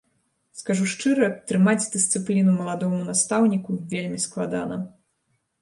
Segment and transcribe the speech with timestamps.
[0.59, 4.83] Скажу шчыра, трымаць дысцыпліну маладому настаўніку вельмі складана.